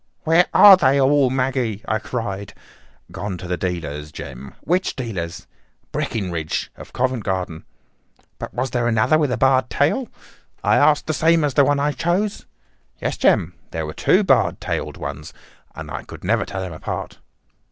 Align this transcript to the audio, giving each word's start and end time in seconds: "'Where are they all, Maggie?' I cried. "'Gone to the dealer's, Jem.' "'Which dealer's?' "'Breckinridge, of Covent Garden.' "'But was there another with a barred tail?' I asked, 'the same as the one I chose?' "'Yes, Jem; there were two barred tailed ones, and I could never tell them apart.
"'Where 0.23 0.47
are 0.51 0.77
they 0.77 0.99
all, 0.99 1.29
Maggie?' 1.29 1.83
I 1.87 1.99
cried. 1.99 2.55
"'Gone 3.11 3.37
to 3.37 3.47
the 3.47 3.55
dealer's, 3.55 4.11
Jem.' 4.11 4.55
"'Which 4.61 4.95
dealer's?' 4.95 5.45
"'Breckinridge, 5.91 6.71
of 6.75 6.91
Covent 6.91 7.23
Garden.' 7.23 7.65
"'But 8.39 8.51
was 8.51 8.71
there 8.71 8.87
another 8.87 9.19
with 9.19 9.31
a 9.31 9.37
barred 9.37 9.69
tail?' 9.69 10.09
I 10.63 10.77
asked, 10.77 11.05
'the 11.05 11.13
same 11.13 11.43
as 11.43 11.53
the 11.53 11.63
one 11.63 11.79
I 11.79 11.91
chose?' 11.91 12.47
"'Yes, 12.99 13.15
Jem; 13.15 13.53
there 13.69 13.85
were 13.85 13.93
two 13.93 14.23
barred 14.23 14.59
tailed 14.59 14.97
ones, 14.97 15.35
and 15.75 15.91
I 15.91 16.01
could 16.01 16.23
never 16.23 16.45
tell 16.45 16.61
them 16.61 16.73
apart. 16.73 17.19